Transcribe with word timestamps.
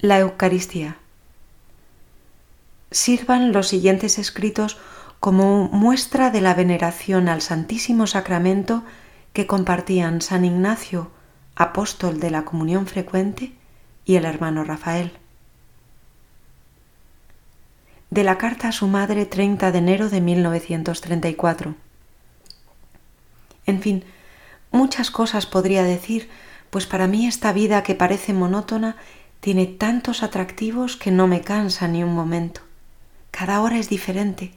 La 0.00 0.20
Eucaristía. 0.20 0.96
Sirvan 2.92 3.50
los 3.50 3.66
siguientes 3.66 4.20
escritos 4.20 4.78
como 5.18 5.66
muestra 5.70 6.30
de 6.30 6.40
la 6.40 6.54
veneración 6.54 7.28
al 7.28 7.42
Santísimo 7.42 8.06
Sacramento 8.06 8.84
que 9.32 9.48
compartían 9.48 10.22
San 10.22 10.44
Ignacio, 10.44 11.10
apóstol 11.56 12.20
de 12.20 12.30
la 12.30 12.44
comunión 12.44 12.86
frecuente, 12.86 13.54
y 14.04 14.14
el 14.14 14.24
hermano 14.24 14.62
Rafael. 14.62 15.10
De 18.10 18.22
la 18.22 18.38
carta 18.38 18.68
a 18.68 18.72
su 18.72 18.86
madre 18.86 19.26
30 19.26 19.72
de 19.72 19.78
enero 19.78 20.10
de 20.10 20.20
1934. 20.20 21.74
En 23.66 23.82
fin, 23.82 24.04
muchas 24.70 25.10
cosas 25.10 25.46
podría 25.46 25.82
decir, 25.82 26.30
pues 26.70 26.86
para 26.86 27.08
mí 27.08 27.26
esta 27.26 27.52
vida 27.52 27.82
que 27.82 27.96
parece 27.96 28.32
monótona 28.32 28.96
tiene 29.40 29.66
tantos 29.66 30.22
atractivos 30.22 30.96
que 30.96 31.10
no 31.10 31.26
me 31.26 31.40
cansa 31.42 31.88
ni 31.88 32.02
un 32.02 32.14
momento. 32.14 32.60
Cada 33.30 33.60
hora 33.60 33.78
es 33.78 33.88
diferente, 33.88 34.52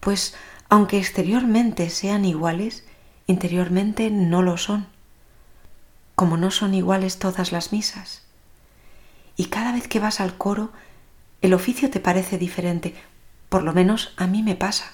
pues 0.00 0.34
aunque 0.68 0.98
exteriormente 0.98 1.90
sean 1.90 2.24
iguales, 2.24 2.84
interiormente 3.26 4.10
no 4.10 4.42
lo 4.42 4.56
son, 4.56 4.86
como 6.14 6.36
no 6.36 6.50
son 6.50 6.74
iguales 6.74 7.18
todas 7.18 7.52
las 7.52 7.72
misas. 7.72 8.22
Y 9.36 9.46
cada 9.46 9.72
vez 9.72 9.88
que 9.88 10.00
vas 10.00 10.20
al 10.20 10.36
coro, 10.36 10.72
el 11.42 11.54
oficio 11.54 11.90
te 11.90 12.00
parece 12.00 12.38
diferente, 12.38 12.94
por 13.48 13.62
lo 13.62 13.72
menos 13.72 14.14
a 14.16 14.26
mí 14.26 14.42
me 14.42 14.56
pasa. 14.56 14.92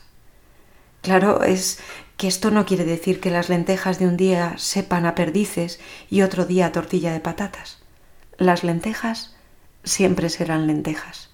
Claro, 1.02 1.44
es 1.44 1.78
que 2.16 2.26
esto 2.26 2.50
no 2.50 2.66
quiere 2.66 2.84
decir 2.84 3.20
que 3.20 3.30
las 3.30 3.48
lentejas 3.48 3.98
de 3.98 4.06
un 4.08 4.16
día 4.16 4.54
sepan 4.58 5.06
a 5.06 5.14
perdices 5.14 5.78
y 6.10 6.22
otro 6.22 6.44
día 6.44 6.66
a 6.66 6.72
tortilla 6.72 7.12
de 7.12 7.20
patatas. 7.20 7.78
Las 8.38 8.62
lentejas 8.62 9.34
siempre 9.82 10.30
serán 10.30 10.68
lentejas. 10.68 11.28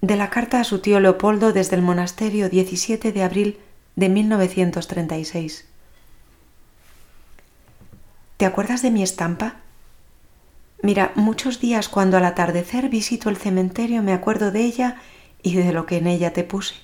De 0.00 0.14
la 0.14 0.30
carta 0.30 0.60
a 0.60 0.64
su 0.64 0.78
tío 0.78 1.00
Leopoldo 1.00 1.52
desde 1.52 1.74
el 1.74 1.82
monasterio 1.82 2.48
17 2.48 3.10
de 3.10 3.22
abril 3.24 3.58
de 3.96 4.08
1936. 4.08 5.66
¿Te 8.36 8.46
acuerdas 8.46 8.80
de 8.82 8.92
mi 8.92 9.02
estampa? 9.02 9.56
Mira, 10.82 11.10
muchos 11.16 11.60
días 11.60 11.88
cuando 11.88 12.16
al 12.16 12.24
atardecer 12.24 12.88
visito 12.88 13.30
el 13.30 13.36
cementerio 13.36 14.02
me 14.02 14.12
acuerdo 14.12 14.52
de 14.52 14.60
ella 14.60 14.96
y 15.42 15.56
de 15.56 15.72
lo 15.72 15.84
que 15.84 15.96
en 15.96 16.06
ella 16.06 16.32
te 16.32 16.44
puse. 16.44 16.76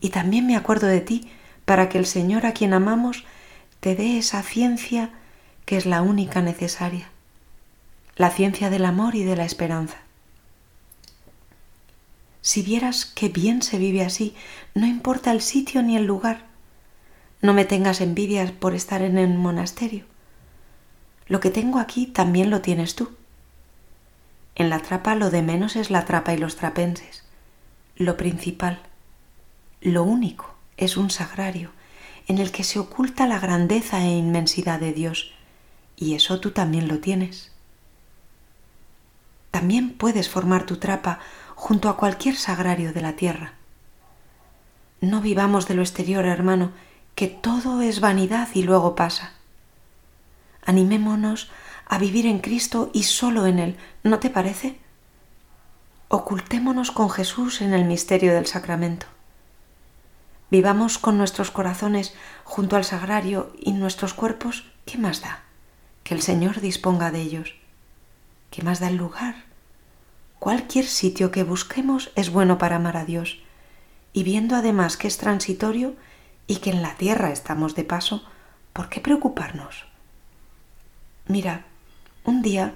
Y 0.00 0.10
también 0.10 0.46
me 0.46 0.54
acuerdo 0.54 0.86
de 0.86 1.00
ti 1.00 1.32
para 1.64 1.88
que 1.88 1.98
el 1.98 2.06
Señor 2.06 2.46
a 2.46 2.52
quien 2.52 2.74
amamos 2.74 3.24
te 3.80 3.96
dé 3.96 4.18
esa 4.18 4.42
ciencia 4.42 5.10
que 5.66 5.76
es 5.76 5.84
la 5.84 6.00
única 6.00 6.40
necesaria, 6.40 7.10
la 8.16 8.30
ciencia 8.30 8.70
del 8.70 8.86
amor 8.86 9.14
y 9.14 9.24
de 9.24 9.36
la 9.36 9.44
esperanza. 9.44 9.98
Si 12.40 12.62
vieras 12.62 13.04
qué 13.04 13.28
bien 13.28 13.60
se 13.60 13.76
vive 13.76 14.02
así, 14.02 14.34
no 14.74 14.86
importa 14.86 15.32
el 15.32 15.42
sitio 15.42 15.82
ni 15.82 15.96
el 15.96 16.04
lugar. 16.04 16.46
No 17.42 17.52
me 17.52 17.64
tengas 17.64 18.00
envidias 18.00 18.52
por 18.52 18.74
estar 18.74 19.02
en 19.02 19.18
el 19.18 19.36
monasterio. 19.36 20.04
Lo 21.26 21.40
que 21.40 21.50
tengo 21.50 21.80
aquí 21.80 22.06
también 22.06 22.50
lo 22.50 22.60
tienes 22.60 22.94
tú. 22.94 23.10
En 24.54 24.70
la 24.70 24.78
trapa 24.78 25.16
lo 25.16 25.30
de 25.30 25.42
menos 25.42 25.74
es 25.74 25.90
la 25.90 26.04
trapa 26.04 26.32
y 26.32 26.38
los 26.38 26.54
trapenses. 26.54 27.24
Lo 27.96 28.16
principal, 28.16 28.80
lo 29.80 30.04
único, 30.04 30.54
es 30.76 30.96
un 30.96 31.10
sagrario 31.10 31.72
en 32.28 32.38
el 32.38 32.52
que 32.52 32.64
se 32.64 32.78
oculta 32.78 33.26
la 33.26 33.38
grandeza 33.38 34.04
e 34.04 34.16
inmensidad 34.16 34.80
de 34.80 34.92
Dios, 34.92 35.32
y 35.96 36.14
eso 36.14 36.40
tú 36.40 36.50
también 36.50 36.88
lo 36.88 37.00
tienes. 37.00 37.50
También 39.50 39.94
puedes 39.94 40.28
formar 40.28 40.66
tu 40.66 40.76
trapa 40.76 41.18
junto 41.54 41.88
a 41.88 41.96
cualquier 41.96 42.36
sagrario 42.36 42.92
de 42.92 43.00
la 43.00 43.14
tierra. 43.14 43.54
No 45.00 45.20
vivamos 45.20 45.66
de 45.66 45.74
lo 45.74 45.82
exterior, 45.82 46.26
hermano, 46.26 46.72
que 47.14 47.26
todo 47.26 47.80
es 47.80 48.00
vanidad 48.00 48.48
y 48.54 48.62
luego 48.62 48.94
pasa. 48.94 49.32
Animémonos 50.64 51.50
a 51.86 51.98
vivir 51.98 52.26
en 52.26 52.40
Cristo 52.40 52.90
y 52.92 53.04
solo 53.04 53.46
en 53.46 53.58
Él, 53.58 53.76
¿no 54.02 54.18
te 54.18 54.28
parece? 54.28 54.78
Ocultémonos 56.08 56.90
con 56.90 57.08
Jesús 57.08 57.62
en 57.62 57.72
el 57.72 57.84
misterio 57.84 58.34
del 58.34 58.46
sacramento. 58.46 59.06
Vivamos 60.50 60.98
con 60.98 61.16
nuestros 61.18 61.50
corazones 61.50 62.14
junto 62.44 62.76
al 62.76 62.84
sagrario 62.84 63.52
y 63.58 63.72
nuestros 63.72 64.14
cuerpos, 64.14 64.70
¿qué 64.84 64.98
más 64.98 65.22
da? 65.22 65.45
Que 66.06 66.14
el 66.14 66.22
Señor 66.22 66.60
disponga 66.60 67.10
de 67.10 67.20
ellos. 67.20 67.56
¿Qué 68.52 68.62
más 68.62 68.78
da 68.78 68.86
el 68.86 68.94
lugar? 68.94 69.42
Cualquier 70.38 70.84
sitio 70.84 71.32
que 71.32 71.42
busquemos 71.42 72.12
es 72.14 72.30
bueno 72.30 72.58
para 72.58 72.76
amar 72.76 72.96
a 72.96 73.04
Dios, 73.04 73.40
y 74.12 74.22
viendo 74.22 74.54
además 74.54 74.96
que 74.96 75.08
es 75.08 75.18
transitorio 75.18 75.96
y 76.46 76.58
que 76.58 76.70
en 76.70 76.80
la 76.80 76.94
tierra 76.94 77.32
estamos 77.32 77.74
de 77.74 77.82
paso, 77.82 78.24
¿por 78.72 78.88
qué 78.88 79.00
preocuparnos? 79.00 79.86
Mira, 81.26 81.64
un 82.22 82.40
día, 82.40 82.74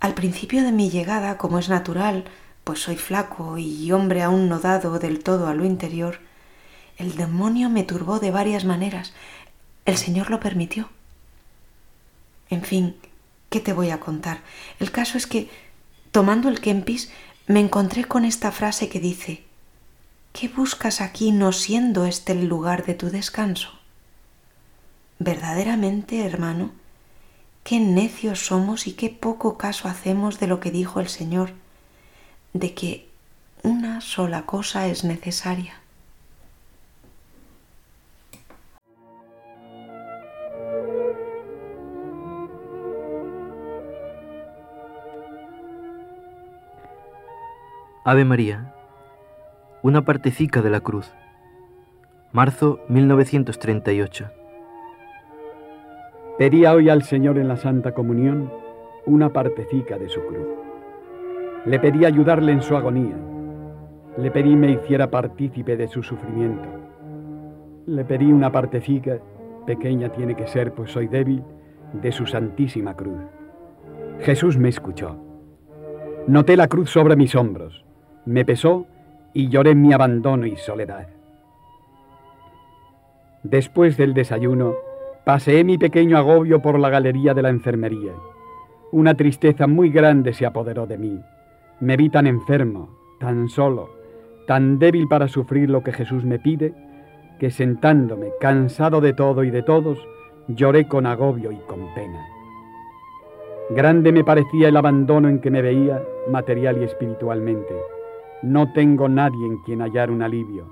al 0.00 0.14
principio 0.14 0.64
de 0.64 0.72
mi 0.72 0.90
llegada, 0.90 1.38
como 1.38 1.60
es 1.60 1.68
natural, 1.68 2.24
pues 2.64 2.80
soy 2.80 2.96
flaco 2.96 3.58
y 3.58 3.92
hombre 3.92 4.24
aún 4.24 4.48
no 4.48 4.58
dado 4.58 4.98
del 4.98 5.22
todo 5.22 5.46
a 5.46 5.54
lo 5.54 5.64
interior, 5.64 6.18
el 6.96 7.14
demonio 7.14 7.70
me 7.70 7.84
turbó 7.84 8.18
de 8.18 8.32
varias 8.32 8.64
maneras. 8.64 9.12
El 9.84 9.96
Señor 9.98 10.30
lo 10.30 10.40
permitió. 10.40 10.90
En 12.50 12.62
fin, 12.62 12.96
¿qué 13.48 13.60
te 13.60 13.72
voy 13.72 13.90
a 13.90 14.00
contar? 14.00 14.42
El 14.78 14.90
caso 14.90 15.16
es 15.16 15.26
que 15.26 15.48
Tomando 16.10 16.48
el 16.48 16.60
Kempis, 16.60 17.12
me 17.46 17.60
encontré 17.60 18.04
con 18.04 18.24
esta 18.24 18.50
frase 18.50 18.88
que 18.88 18.98
dice, 18.98 19.44
¿Qué 20.32 20.48
buscas 20.48 21.00
aquí 21.00 21.30
no 21.30 21.52
siendo 21.52 22.04
este 22.04 22.32
el 22.32 22.46
lugar 22.46 22.84
de 22.84 22.94
tu 22.94 23.10
descanso? 23.10 23.70
Verdaderamente, 25.20 26.24
hermano, 26.24 26.72
qué 27.62 27.78
necios 27.78 28.46
somos 28.46 28.88
y 28.88 28.94
qué 28.94 29.08
poco 29.08 29.56
caso 29.56 29.86
hacemos 29.86 30.40
de 30.40 30.48
lo 30.48 30.58
que 30.58 30.72
dijo 30.72 30.98
el 30.98 31.08
Señor, 31.08 31.52
de 32.54 32.74
que 32.74 33.08
una 33.62 34.00
sola 34.00 34.46
cosa 34.46 34.88
es 34.88 35.04
necesaria. 35.04 35.79
Ave 48.10 48.24
María, 48.24 48.74
una 49.84 50.04
partecica 50.04 50.62
de 50.62 50.70
la 50.70 50.80
cruz. 50.80 51.14
Marzo 52.32 52.80
1938. 52.88 54.26
Pedía 56.36 56.72
hoy 56.72 56.88
al 56.88 57.04
Señor 57.04 57.38
en 57.38 57.46
la 57.46 57.56
Santa 57.56 57.94
Comunión 57.94 58.50
una 59.06 59.32
partecica 59.32 59.96
de 59.96 60.08
su 60.08 60.20
cruz. 60.22 60.48
Le 61.66 61.78
pedí 61.78 62.04
ayudarle 62.04 62.50
en 62.50 62.62
su 62.62 62.76
agonía. 62.76 63.14
Le 64.18 64.32
pedí 64.32 64.56
me 64.56 64.72
hiciera 64.72 65.08
partícipe 65.08 65.76
de 65.76 65.86
su 65.86 66.02
sufrimiento. 66.02 66.68
Le 67.86 68.04
pedí 68.04 68.32
una 68.32 68.50
partecica, 68.50 69.20
pequeña 69.66 70.08
tiene 70.08 70.34
que 70.34 70.48
ser, 70.48 70.72
pues 70.72 70.90
soy 70.90 71.06
débil, 71.06 71.44
de 71.92 72.10
su 72.10 72.26
santísima 72.26 72.96
cruz. 72.96 73.22
Jesús 74.18 74.58
me 74.58 74.68
escuchó. 74.68 75.16
Noté 76.26 76.56
la 76.56 76.66
cruz 76.66 76.90
sobre 76.90 77.14
mis 77.14 77.36
hombros 77.36 77.84
me 78.26 78.44
pesó 78.44 78.86
y 79.32 79.48
lloré 79.48 79.74
mi 79.74 79.92
abandono 79.92 80.46
y 80.46 80.56
soledad. 80.56 81.08
Después 83.42 83.96
del 83.96 84.12
desayuno, 84.12 84.74
paseé 85.24 85.64
mi 85.64 85.78
pequeño 85.78 86.18
agobio 86.18 86.60
por 86.60 86.78
la 86.78 86.90
galería 86.90 87.32
de 87.32 87.42
la 87.42 87.48
enfermería. 87.48 88.12
Una 88.92 89.14
tristeza 89.14 89.66
muy 89.66 89.90
grande 89.90 90.34
se 90.34 90.46
apoderó 90.46 90.86
de 90.86 90.98
mí. 90.98 91.20
Me 91.80 91.96
vi 91.96 92.10
tan 92.10 92.26
enfermo, 92.26 92.90
tan 93.18 93.48
solo, 93.48 93.88
tan 94.46 94.78
débil 94.78 95.08
para 95.08 95.28
sufrir 95.28 95.70
lo 95.70 95.82
que 95.82 95.92
Jesús 95.92 96.24
me 96.24 96.38
pide, 96.38 96.74
que 97.38 97.50
sentándome, 97.50 98.32
cansado 98.40 99.00
de 99.00 99.14
todo 99.14 99.44
y 99.44 99.50
de 99.50 99.62
todos, 99.62 99.98
lloré 100.48 100.86
con 100.88 101.06
agobio 101.06 101.52
y 101.52 101.58
con 101.66 101.94
pena. 101.94 102.26
Grande 103.70 104.12
me 104.12 104.24
parecía 104.24 104.68
el 104.68 104.76
abandono 104.76 105.28
en 105.28 105.40
que 105.40 105.50
me 105.50 105.62
veía, 105.62 106.02
material 106.28 106.78
y 106.82 106.84
espiritualmente 106.84 107.74
no 108.42 108.72
tengo 108.72 109.08
nadie 109.08 109.46
en 109.46 109.58
quien 109.58 109.80
hallar 109.80 110.10
un 110.10 110.22
alivio. 110.22 110.66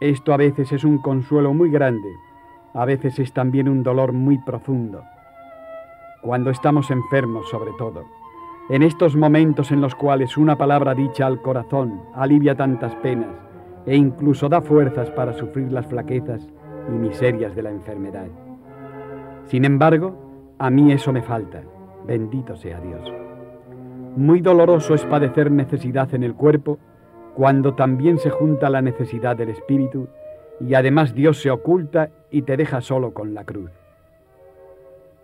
Esto 0.00 0.34
a 0.34 0.36
veces 0.36 0.72
es 0.72 0.84
un 0.84 0.98
consuelo 0.98 1.54
muy 1.54 1.70
grande, 1.70 2.16
a 2.74 2.84
veces 2.84 3.18
es 3.18 3.32
también 3.32 3.68
un 3.68 3.82
dolor 3.82 4.12
muy 4.12 4.38
profundo. 4.38 5.02
Cuando 6.22 6.50
estamos 6.50 6.90
enfermos 6.90 7.48
sobre 7.48 7.72
todo, 7.78 8.04
en 8.68 8.82
estos 8.82 9.16
momentos 9.16 9.72
en 9.72 9.80
los 9.80 9.94
cuales 9.94 10.36
una 10.36 10.56
palabra 10.56 10.94
dicha 10.94 11.26
al 11.26 11.42
corazón 11.42 12.02
alivia 12.14 12.54
tantas 12.54 12.94
penas 12.96 13.30
e 13.86 13.96
incluso 13.96 14.48
da 14.48 14.60
fuerzas 14.60 15.10
para 15.10 15.32
sufrir 15.32 15.72
las 15.72 15.86
flaquezas 15.86 16.48
y 16.88 16.92
miserias 16.92 17.54
de 17.54 17.62
la 17.62 17.70
enfermedad. 17.70 18.28
Sin 19.46 19.64
embargo, 19.64 20.54
a 20.58 20.70
mí 20.70 20.92
eso 20.92 21.12
me 21.12 21.22
falta. 21.22 21.62
Bendito 22.06 22.56
sea 22.56 22.80
Dios. 22.80 23.21
Muy 24.16 24.42
doloroso 24.42 24.94
es 24.94 25.06
padecer 25.06 25.50
necesidad 25.50 26.14
en 26.14 26.22
el 26.22 26.34
cuerpo 26.34 26.78
cuando 27.34 27.74
también 27.74 28.18
se 28.18 28.28
junta 28.28 28.68
la 28.68 28.82
necesidad 28.82 29.36
del 29.36 29.48
espíritu 29.48 30.08
y 30.60 30.74
además 30.74 31.14
Dios 31.14 31.40
se 31.40 31.50
oculta 31.50 32.10
y 32.30 32.42
te 32.42 32.58
deja 32.58 32.82
solo 32.82 33.14
con 33.14 33.32
la 33.32 33.44
cruz. 33.44 33.70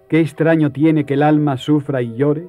Qué 0.09 0.21
extraño 0.21 0.73
tiene 0.73 1.05
que 1.05 1.15
el 1.15 1.23
alma 1.23 1.59
sufra 1.59 2.01
y 2.01 2.17
llore. 2.17 2.49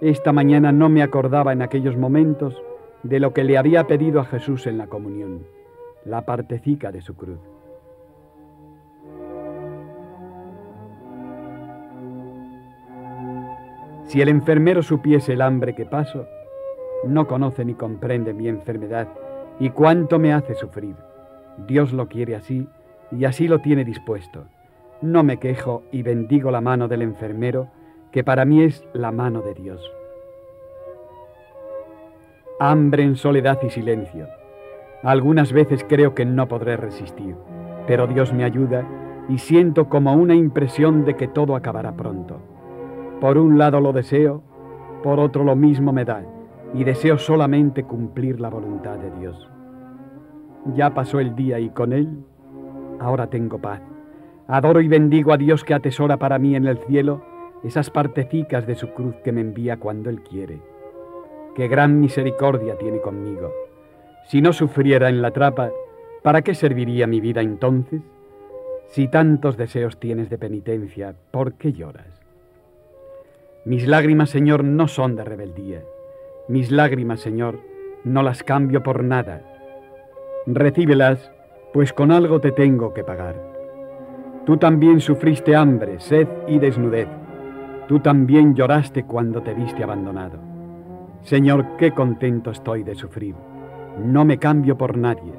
Esta 0.00 0.32
mañana 0.32 0.72
no 0.72 0.88
me 0.88 1.02
acordaba 1.02 1.52
en 1.52 1.60
aquellos 1.60 1.98
momentos 1.98 2.62
de 3.02 3.20
lo 3.20 3.34
que 3.34 3.44
le 3.44 3.58
había 3.58 3.86
pedido 3.86 4.20
a 4.20 4.24
Jesús 4.24 4.66
en 4.66 4.78
la 4.78 4.86
comunión, 4.86 5.46
la 6.06 6.24
partecica 6.24 6.92
de 6.92 7.02
su 7.02 7.14
cruz. 7.14 7.55
Si 14.06 14.20
el 14.20 14.28
enfermero 14.28 14.82
supiese 14.82 15.32
el 15.32 15.42
hambre 15.42 15.74
que 15.74 15.84
paso, 15.84 16.26
no 17.04 17.26
conoce 17.26 17.64
ni 17.64 17.74
comprende 17.74 18.32
mi 18.32 18.48
enfermedad 18.48 19.08
y 19.58 19.70
cuánto 19.70 20.20
me 20.20 20.32
hace 20.32 20.54
sufrir. 20.54 20.94
Dios 21.66 21.92
lo 21.92 22.06
quiere 22.06 22.36
así 22.36 22.68
y 23.10 23.24
así 23.24 23.48
lo 23.48 23.60
tiene 23.60 23.84
dispuesto. 23.84 24.44
No 25.02 25.24
me 25.24 25.38
quejo 25.38 25.82
y 25.90 26.02
bendigo 26.02 26.52
la 26.52 26.60
mano 26.60 26.86
del 26.86 27.02
enfermero, 27.02 27.68
que 28.12 28.22
para 28.22 28.44
mí 28.44 28.62
es 28.62 28.84
la 28.92 29.10
mano 29.10 29.42
de 29.42 29.54
Dios. 29.54 29.92
Hambre 32.60 33.02
en 33.02 33.16
soledad 33.16 33.58
y 33.62 33.70
silencio. 33.70 34.28
Algunas 35.02 35.52
veces 35.52 35.84
creo 35.86 36.14
que 36.14 36.24
no 36.24 36.46
podré 36.46 36.76
resistir, 36.76 37.34
pero 37.88 38.06
Dios 38.06 38.32
me 38.32 38.44
ayuda 38.44 38.86
y 39.28 39.38
siento 39.38 39.88
como 39.88 40.14
una 40.14 40.36
impresión 40.36 41.04
de 41.04 41.14
que 41.14 41.26
todo 41.26 41.56
acabará 41.56 41.92
pronto. 41.96 42.55
Por 43.20 43.38
un 43.38 43.58
lado 43.58 43.80
lo 43.80 43.92
deseo, 43.92 44.42
por 45.02 45.20
otro 45.20 45.44
lo 45.44 45.56
mismo 45.56 45.92
me 45.92 46.04
da, 46.04 46.24
y 46.74 46.84
deseo 46.84 47.18
solamente 47.18 47.84
cumplir 47.84 48.40
la 48.40 48.50
voluntad 48.50 48.98
de 48.98 49.10
Dios. 49.18 49.48
Ya 50.74 50.94
pasó 50.94 51.20
el 51.20 51.34
día 51.34 51.58
y 51.58 51.70
con 51.70 51.92
él 51.92 52.24
ahora 53.00 53.28
tengo 53.28 53.58
paz. 53.58 53.80
Adoro 54.48 54.80
y 54.80 54.88
bendigo 54.88 55.32
a 55.32 55.36
Dios 55.36 55.64
que 55.64 55.74
atesora 55.74 56.18
para 56.18 56.38
mí 56.38 56.54
en 56.54 56.66
el 56.66 56.78
cielo 56.78 57.22
esas 57.64 57.90
partecicas 57.90 58.66
de 58.66 58.74
su 58.74 58.90
cruz 58.90 59.16
que 59.24 59.32
me 59.32 59.40
envía 59.40 59.78
cuando 59.78 60.10
Él 60.10 60.22
quiere. 60.22 60.60
Qué 61.54 61.68
gran 61.68 62.00
misericordia 62.00 62.76
tiene 62.78 63.00
conmigo. 63.00 63.52
Si 64.28 64.40
no 64.40 64.52
sufriera 64.52 65.08
en 65.08 65.22
la 65.22 65.32
trapa, 65.32 65.70
¿para 66.22 66.42
qué 66.42 66.54
serviría 66.54 67.06
mi 67.06 67.20
vida 67.20 67.40
entonces? 67.40 68.02
Si 68.88 69.08
tantos 69.08 69.56
deseos 69.56 69.98
tienes 69.98 70.30
de 70.30 70.38
penitencia, 70.38 71.14
¿por 71.32 71.54
qué 71.54 71.72
lloras? 71.72 72.15
Mis 73.66 73.84
lágrimas, 73.88 74.30
Señor, 74.30 74.62
no 74.62 74.86
son 74.86 75.16
de 75.16 75.24
rebeldía. 75.24 75.82
Mis 76.46 76.70
lágrimas, 76.70 77.18
Señor, 77.18 77.58
no 78.04 78.22
las 78.22 78.44
cambio 78.44 78.84
por 78.84 79.02
nada. 79.02 79.42
Recíbelas, 80.46 81.32
pues 81.72 81.92
con 81.92 82.12
algo 82.12 82.40
te 82.40 82.52
tengo 82.52 82.94
que 82.94 83.02
pagar. 83.02 83.34
Tú 84.44 84.56
también 84.56 85.00
sufriste 85.00 85.56
hambre, 85.56 85.98
sed 85.98 86.28
y 86.46 86.60
desnudez. 86.60 87.08
Tú 87.88 87.98
también 87.98 88.54
lloraste 88.54 89.02
cuando 89.02 89.42
te 89.42 89.52
viste 89.52 89.82
abandonado. 89.82 90.38
Señor, 91.22 91.76
qué 91.76 91.90
contento 91.90 92.52
estoy 92.52 92.84
de 92.84 92.94
sufrir. 92.94 93.34
No 93.98 94.24
me 94.24 94.38
cambio 94.38 94.78
por 94.78 94.96
nadie. 94.96 95.32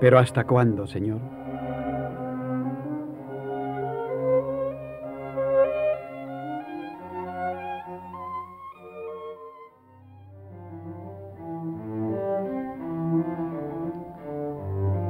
Pero 0.00 0.18
¿hasta 0.18 0.44
cuándo, 0.44 0.86
Señor? 0.86 1.37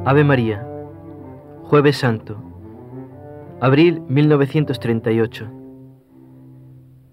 Ave 0.08 0.24
María, 0.24 0.66
Jueves 1.64 1.98
Santo, 1.98 2.42
abril 3.60 4.00
1938. 4.08 5.46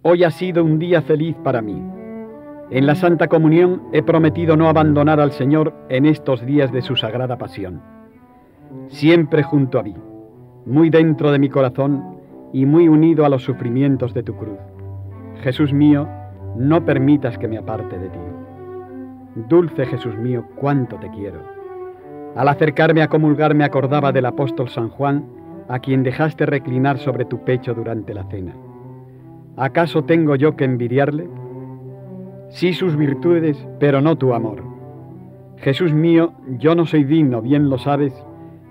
Hoy 0.02 0.24
ha 0.24 0.32
sido 0.32 0.64
un 0.64 0.80
día 0.80 1.02
feliz 1.02 1.36
para 1.44 1.62
mí. 1.62 1.76
En 2.70 2.86
la 2.86 2.96
Santa 2.96 3.28
Comunión 3.28 3.82
he 3.92 4.02
prometido 4.02 4.56
no 4.56 4.70
abandonar 4.70 5.20
al 5.20 5.34
Señor 5.34 5.74
en 5.90 6.06
estos 6.06 6.46
días 6.46 6.72
de 6.72 6.82
su 6.82 6.96
sagrada 6.96 7.38
pasión. 7.38 7.82
Siempre 8.88 9.44
junto 9.44 9.78
a 9.78 9.84
mí, 9.84 9.94
muy 10.66 10.90
dentro 10.90 11.34
de 11.34 11.40
mi 11.40 11.50
corazón 11.50 12.02
y 12.54 12.66
muy 12.66 12.88
unido 12.88 13.26
a 13.26 13.30
los 13.30 13.44
sufrimientos 13.44 14.14
de 14.14 14.24
tu 14.24 14.38
cruz. 14.38 14.60
Jesús 15.42 15.74
mío, 15.74 16.08
no 16.56 16.86
permitas 16.86 17.38
que 17.38 17.50
me 17.50 17.58
aparte 17.58 18.00
de 18.00 18.08
ti. 18.08 18.20
Dulce 19.50 19.86
Jesús 19.86 20.16
mío, 20.18 20.46
cuánto 20.56 20.96
te 20.96 21.10
quiero. 21.10 21.55
Al 22.36 22.50
acercarme 22.50 23.02
a 23.02 23.08
comulgar 23.08 23.56
me 23.56 23.64
acordaba 23.64 24.12
del 24.12 24.26
apóstol 24.26 24.68
San 24.68 24.90
Juan, 24.90 25.26
a 25.70 25.80
quien 25.80 26.04
dejaste 26.04 26.46
reclinar 26.46 26.98
sobre 26.98 27.24
tu 27.24 27.46
pecho 27.46 27.74
durante 27.74 28.14
la 28.14 28.26
cena. 28.26 28.54
¿Acaso 29.56 30.04
tengo 30.04 30.36
yo 30.36 30.58
que 30.58 30.66
envidiarle? 30.66 31.30
Sí 32.50 32.74
sus 32.74 32.98
virtudes, 32.98 33.66
pero 33.80 34.02
no 34.02 34.18
tu 34.18 34.34
amor. 34.34 34.64
Jesús 35.60 35.94
mío, 35.94 36.34
yo 36.60 36.76
no 36.76 36.86
soy 36.86 37.06
digno, 37.06 37.42
bien 37.42 37.70
lo 37.70 37.78
sabes, 37.78 38.14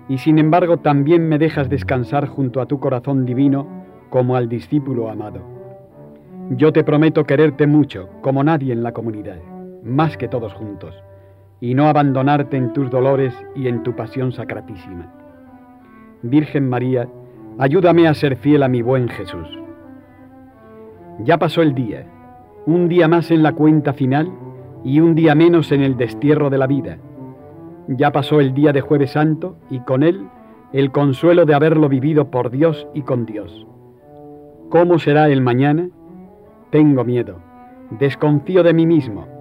y 0.07 0.19
sin 0.19 0.37
embargo 0.37 0.77
también 0.77 1.27
me 1.27 1.39
dejas 1.39 1.67
descansar 1.67 2.27
junto 2.27 2.61
a 2.61 2.67
tu 2.67 2.79
corazón 2.79 3.25
divino 3.25 3.67
como 4.11 4.35
al 4.35 4.47
discípulo 4.47 5.09
amado. 5.09 5.41
Yo 6.51 6.71
te 6.71 6.83
prometo 6.83 7.23
quererte 7.23 7.65
mucho, 7.65 8.09
como 8.21 8.43
nadie 8.43 8.73
en 8.73 8.83
la 8.83 8.91
comunidad, 8.91 9.39
más 9.83 10.17
que 10.17 10.27
todos 10.27 10.53
juntos 10.53 11.03
y 11.65 11.73
no 11.73 11.87
abandonarte 11.87 12.57
en 12.57 12.73
tus 12.73 12.91
dolores 12.91 13.33
y 13.55 13.67
en 13.67 13.81
tu 13.81 13.95
pasión 13.95 14.31
sacratísima. 14.31 15.11
Virgen 16.21 16.69
María, 16.69 17.09
ayúdame 17.57 18.07
a 18.07 18.13
ser 18.13 18.35
fiel 18.35 18.61
a 18.61 18.67
mi 18.67 18.83
buen 18.83 19.09
Jesús. 19.09 19.47
Ya 21.23 21.39
pasó 21.39 21.63
el 21.63 21.73
día, 21.73 22.05
un 22.67 22.87
día 22.87 23.07
más 23.07 23.31
en 23.31 23.41
la 23.41 23.53
cuenta 23.53 23.93
final 23.93 24.31
y 24.83 24.99
un 24.99 25.15
día 25.15 25.33
menos 25.33 25.71
en 25.71 25.81
el 25.81 25.97
destierro 25.97 26.51
de 26.51 26.59
la 26.59 26.67
vida. 26.67 26.99
Ya 27.87 28.11
pasó 28.11 28.41
el 28.41 28.53
día 28.53 28.71
de 28.71 28.81
jueves 28.81 29.13
santo 29.13 29.57
y 29.71 29.79
con 29.79 30.03
él 30.03 30.27
el 30.71 30.91
consuelo 30.91 31.47
de 31.47 31.55
haberlo 31.55 31.89
vivido 31.89 32.29
por 32.29 32.51
Dios 32.51 32.87
y 32.93 33.01
con 33.01 33.25
Dios. 33.25 33.65
¿Cómo 34.69 34.99
será 34.99 35.29
el 35.29 35.41
mañana? 35.41 35.89
Tengo 36.69 37.03
miedo, 37.03 37.39
desconfío 37.89 38.61
de 38.61 38.75
mí 38.75 38.85
mismo 38.85 39.34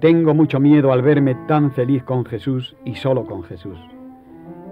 tengo 0.00 0.32
mucho 0.32 0.60
miedo 0.60 0.92
al 0.92 1.02
verme 1.02 1.34
tan 1.46 1.72
feliz 1.72 2.04
con 2.04 2.24
Jesús 2.24 2.76
y 2.84 2.94
solo 2.94 3.24
con 3.24 3.42
Jesús. 3.42 3.78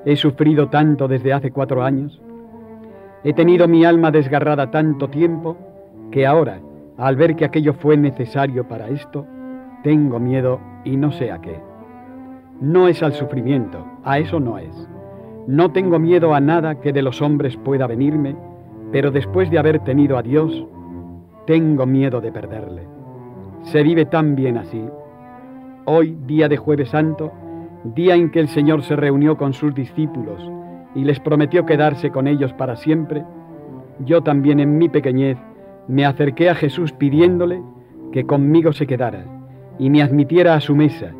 He 0.04 0.14
sufrido 0.14 0.68
tanto 0.68 1.08
desde 1.08 1.32
hace 1.32 1.50
cuatro 1.50 1.82
años. 1.82 2.22
He 3.24 3.32
tenido 3.32 3.66
mi 3.66 3.84
alma 3.84 4.12
desgarrada 4.12 4.70
tanto 4.70 5.08
tiempo 5.10 5.56
que 6.12 6.26
ahora, 6.26 6.60
al 6.96 7.16
ver 7.16 7.34
que 7.34 7.44
aquello 7.44 7.74
fue 7.74 7.96
necesario 7.96 8.68
para 8.68 8.88
esto, 8.88 9.26
tengo 9.82 10.20
miedo 10.20 10.60
y 10.84 10.96
no 10.96 11.10
sé 11.10 11.32
a 11.32 11.40
qué. 11.40 11.60
No 12.60 12.86
es 12.86 13.02
al 13.02 13.12
sufrimiento, 13.12 13.84
a 14.04 14.20
eso 14.20 14.38
no 14.38 14.58
es. 14.58 14.88
No 15.48 15.72
tengo 15.72 15.98
miedo 15.98 16.34
a 16.34 16.40
nada 16.40 16.80
que 16.80 16.92
de 16.92 17.02
los 17.02 17.20
hombres 17.20 17.56
pueda 17.56 17.88
venirme, 17.88 18.36
pero 18.92 19.10
después 19.10 19.50
de 19.50 19.58
haber 19.58 19.80
tenido 19.80 20.16
a 20.16 20.22
Dios, 20.22 20.66
tengo 21.46 21.84
miedo 21.84 22.20
de 22.20 22.30
perderle. 22.30 22.82
Se 23.62 23.82
vive 23.82 24.06
tan 24.06 24.36
bien 24.36 24.58
así 24.58 24.88
Hoy, 25.88 26.16
día 26.26 26.48
de 26.48 26.56
jueves 26.56 26.88
santo, 26.88 27.32
día 27.94 28.16
en 28.16 28.32
que 28.32 28.40
el 28.40 28.48
Señor 28.48 28.82
se 28.82 28.96
reunió 28.96 29.36
con 29.36 29.52
sus 29.52 29.72
discípulos 29.72 30.42
y 30.96 31.04
les 31.04 31.20
prometió 31.20 31.64
quedarse 31.64 32.10
con 32.10 32.26
ellos 32.26 32.52
para 32.54 32.74
siempre, 32.74 33.24
yo 34.00 34.20
también 34.20 34.58
en 34.58 34.78
mi 34.78 34.88
pequeñez 34.88 35.38
me 35.86 36.04
acerqué 36.04 36.50
a 36.50 36.56
Jesús 36.56 36.90
pidiéndole 36.90 37.62
que 38.10 38.26
conmigo 38.26 38.72
se 38.72 38.88
quedara 38.88 39.26
y 39.78 39.88
me 39.88 40.02
admitiera 40.02 40.54
a 40.56 40.60
su 40.60 40.74
mesa 40.74 41.12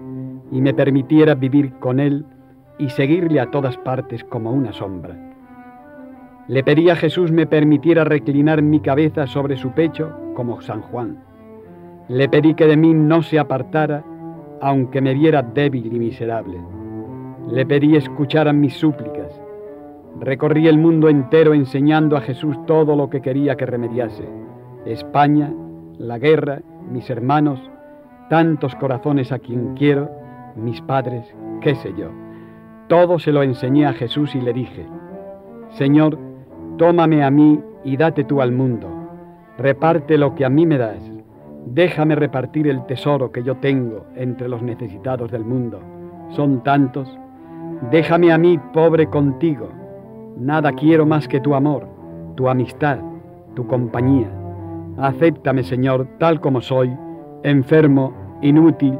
y 0.50 0.60
me 0.60 0.74
permitiera 0.74 1.36
vivir 1.36 1.74
con 1.74 2.00
Él 2.00 2.24
y 2.76 2.88
seguirle 2.90 3.38
a 3.38 3.52
todas 3.52 3.76
partes 3.78 4.24
como 4.24 4.50
una 4.50 4.72
sombra. 4.72 5.14
Le 6.48 6.64
pedí 6.64 6.90
a 6.90 6.96
Jesús 6.96 7.30
me 7.30 7.46
permitiera 7.46 8.02
reclinar 8.02 8.62
mi 8.62 8.80
cabeza 8.80 9.28
sobre 9.28 9.56
su 9.56 9.70
pecho 9.70 10.12
como 10.34 10.60
San 10.60 10.80
Juan. 10.80 11.22
Le 12.08 12.28
pedí 12.28 12.54
que 12.54 12.66
de 12.66 12.76
mí 12.76 12.94
no 12.94 13.22
se 13.22 13.38
apartara 13.38 14.02
aunque 14.60 15.00
me 15.00 15.14
viera 15.14 15.42
débil 15.42 15.92
y 15.94 15.98
miserable. 15.98 16.58
Le 17.48 17.64
pedí 17.66 17.96
escucharan 17.96 18.60
mis 18.60 18.74
súplicas. 18.74 19.40
Recorrí 20.20 20.66
el 20.66 20.78
mundo 20.78 21.08
entero 21.08 21.54
enseñando 21.54 22.16
a 22.16 22.20
Jesús 22.20 22.56
todo 22.66 22.96
lo 22.96 23.10
que 23.10 23.20
quería 23.20 23.56
que 23.56 23.66
remediase. 23.66 24.28
España, 24.84 25.52
la 25.98 26.18
guerra, 26.18 26.60
mis 26.90 27.08
hermanos, 27.10 27.60
tantos 28.28 28.74
corazones 28.76 29.30
a 29.32 29.38
quien 29.38 29.74
quiero, 29.74 30.10
mis 30.56 30.80
padres, 30.80 31.32
qué 31.60 31.74
sé 31.74 31.92
yo. 31.96 32.10
Todo 32.88 33.18
se 33.18 33.32
lo 33.32 33.42
enseñé 33.42 33.86
a 33.86 33.92
Jesús 33.92 34.34
y 34.34 34.40
le 34.40 34.52
dije, 34.52 34.86
Señor, 35.70 36.18
tómame 36.78 37.22
a 37.22 37.30
mí 37.30 37.60
y 37.84 37.96
date 37.96 38.24
tú 38.24 38.40
al 38.40 38.52
mundo. 38.52 38.88
reparte 39.58 40.18
lo 40.18 40.34
que 40.34 40.44
a 40.44 40.50
mí 40.50 40.66
me 40.66 40.76
das. 40.76 41.15
Déjame 41.66 42.14
repartir 42.14 42.68
el 42.68 42.86
tesoro 42.86 43.32
que 43.32 43.42
yo 43.42 43.56
tengo 43.56 44.06
entre 44.14 44.48
los 44.48 44.62
necesitados 44.62 45.32
del 45.32 45.44
mundo. 45.44 45.80
Son 46.30 46.62
tantos. 46.62 47.08
Déjame 47.90 48.32
a 48.32 48.38
mí 48.38 48.56
pobre 48.72 49.08
contigo. 49.08 49.68
Nada 50.38 50.72
quiero 50.72 51.06
más 51.06 51.26
que 51.26 51.40
tu 51.40 51.56
amor, 51.56 51.88
tu 52.36 52.48
amistad, 52.48 52.98
tu 53.54 53.66
compañía. 53.66 54.30
Acéptame, 54.96 55.64
Señor, 55.64 56.06
tal 56.18 56.40
como 56.40 56.60
soy, 56.60 56.96
enfermo, 57.42 58.12
inútil, 58.42 58.96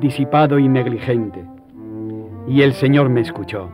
disipado 0.00 0.58
y 0.58 0.68
negligente. 0.68 1.44
Y 2.48 2.62
el 2.62 2.72
Señor 2.72 3.10
me 3.10 3.20
escuchó. 3.20 3.68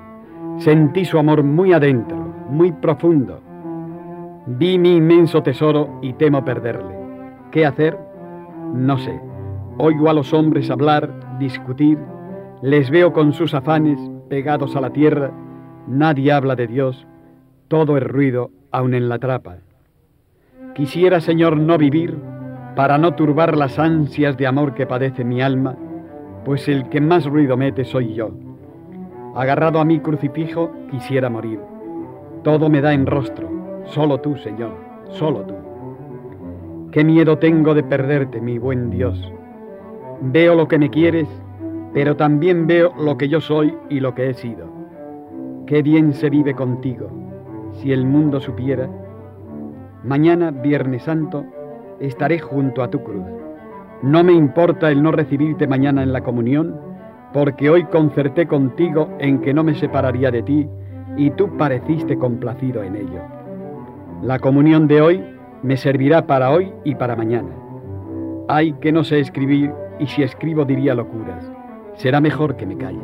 Sentí 0.59 1.05
su 1.05 1.17
amor 1.17 1.45
muy 1.45 1.73
adentro, 1.73 2.17
muy 2.51 2.73
profundo. 2.73 3.41
Vi 4.47 4.79
mi 4.79 4.97
inmenso 4.97 5.45
tesoro 5.45 6.01
y 6.03 6.15
temo 6.15 6.45
perderle. 6.45 6.97
¿Qué 7.53 7.65
hacer? 7.65 8.12
No 8.73 8.99
sé. 8.99 9.21
Oigo 9.79 10.09
a 10.09 10.13
los 10.13 10.33
hombres 10.33 10.71
hablar, 10.71 11.39
discutir, 11.39 11.99
les 12.63 12.91
veo 12.91 13.13
con 13.13 13.33
sus 13.33 13.55
afanes 13.55 13.99
pegados 14.29 14.77
a 14.77 14.81
la 14.81 14.91
tierra, 14.91 15.33
nadie 15.87 16.33
habla 16.33 16.57
de 16.57 16.67
Dios, 16.67 17.07
todo 17.69 17.97
es 17.97 18.03
ruido 18.03 18.51
aun 18.71 18.95
en 18.95 19.09
la 19.09 19.19
trapa. 19.19 19.57
Quisiera, 20.75 21.21
Señor, 21.21 21.57
no 21.57 21.77
vivir 21.77 22.17
para 22.75 22.97
no 22.97 23.15
turbar 23.15 23.57
las 23.57 23.79
ansias 23.79 24.37
de 24.37 24.47
amor 24.47 24.75
que 24.75 24.87
padece 24.87 25.25
mi 25.25 25.43
alma, 25.43 25.77
pues 26.45 26.69
el 26.69 26.89
que 26.89 27.01
más 27.01 27.27
ruido 27.27 27.57
mete 27.57 27.85
soy 27.85 28.15
yo. 28.15 28.31
Agarrado 29.35 29.81
a 29.81 29.85
mi 29.85 30.01
crucifijo, 30.01 30.73
quisiera 30.91 31.29
morir. 31.29 31.61
Todo 32.43 32.69
me 32.69 32.81
da 32.81 32.93
en 32.93 33.07
rostro, 33.07 33.49
solo 33.87 34.21
tú, 34.21 34.37
Señor, 34.37 34.75
solo 35.11 35.43
tú. 35.43 35.62
Qué 36.93 37.05
miedo 37.05 37.39
tengo 37.39 37.73
de 37.73 37.83
perderte, 37.83 38.39
mi 38.39 38.59
buen 38.59 38.91
Dios. 38.91 39.33
Veo 40.21 40.55
lo 40.55 40.69
que 40.69 40.79
me 40.79 40.91
quieres, 40.91 41.27
pero 41.95 42.17
también 42.17 42.67
veo 42.67 42.93
lo 42.99 43.17
que 43.17 43.31
yo 43.31 43.41
soy 43.41 43.75
y 43.89 44.01
lo 44.01 44.15
que 44.15 44.29
he 44.29 44.35
sido. 44.35 44.67
Qué 45.67 45.81
bien 45.81 46.13
se 46.13 46.29
vive 46.29 46.55
contigo, 46.55 47.09
si 47.73 47.93
el 47.93 48.05
mundo 48.05 48.41
supiera. 48.41 48.91
Mañana, 50.05 50.51
Viernes 50.51 51.05
Santo, 51.05 51.47
estaré 51.99 52.39
junto 52.41 52.83
a 52.83 52.91
tu 52.91 53.03
cruz. 53.03 53.25
No 54.03 54.23
me 54.23 54.35
importa 54.35 54.91
el 54.91 55.03
no 55.03 55.13
recibirte 55.13 55.67
mañana 55.67 56.03
en 56.03 56.13
la 56.13 56.21
comunión, 56.21 56.79
porque 57.33 57.71
hoy 57.71 57.85
concerté 57.85 58.47
contigo 58.47 59.09
en 59.19 59.41
que 59.41 59.55
no 59.55 59.65
me 59.65 59.75
separaría 59.77 60.31
de 60.31 60.43
ti 60.43 60.69
y 61.17 61.31
tú 61.31 61.57
pareciste 61.57 62.19
complacido 62.19 62.83
en 62.83 62.97
ello. 62.97 63.23
La 64.21 64.39
comunión 64.39 64.87
de 64.89 65.01
hoy 65.01 65.32
me 65.63 65.77
servirá 65.77 66.27
para 66.27 66.51
hoy 66.51 66.73
y 66.85 66.95
para 66.95 67.17
mañana. 67.17 67.51
Ay, 68.49 68.73
que 68.75 68.93
no 68.93 69.05
sé 69.05 69.21
escribir 69.21 69.73
y 69.99 70.07
si 70.07 70.23
escribo 70.23 70.65
diría 70.65 70.95
locuras. 70.95 71.51
Será 71.95 72.21
mejor 72.21 72.57
que 72.57 72.67
me 72.67 72.77
calle. 72.77 72.99